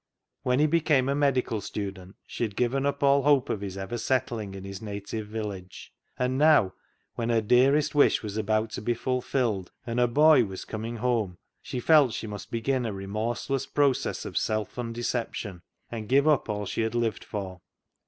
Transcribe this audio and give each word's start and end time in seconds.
When 0.41 0.57
he 0.57 0.65
became 0.65 1.07
a 1.07 1.13
medical 1.13 1.61
student 1.61 2.15
she 2.25 2.43
had 2.43 2.55
given 2.55 2.87
up 2.87 3.03
all 3.03 3.21
hope 3.21 3.51
of 3.51 3.61
his 3.61 3.77
ever 3.77 3.99
settling 3.99 4.55
in 4.55 4.63
his 4.63 4.81
native 4.81 5.27
village, 5.27 5.93
and 6.17 6.39
now, 6.39 6.73
when 7.13 7.29
her 7.29 7.39
dearest 7.39 7.93
wish 7.93 8.23
was 8.23 8.35
about 8.35 8.71
to 8.71 8.81
be 8.81 8.95
fulfilled, 8.95 9.71
and 9.85 9.99
her 9.99 10.07
boy 10.07 10.43
was 10.45 10.65
coming 10.65 10.95
home, 10.97 11.37
she 11.61 11.79
felt 11.79 12.13
she 12.13 12.25
must 12.25 12.49
begin 12.49 12.87
a 12.87 12.91
remorseless 12.91 13.67
process 13.67 14.25
of 14.25 14.39
self 14.39 14.73
undeception 14.79 15.61
and 15.91 16.09
give 16.09 16.27
up 16.27 16.49
all 16.49 16.65
she 16.65 16.81
had 16.81 16.95
lived 16.95 17.23
for. 17.23 17.61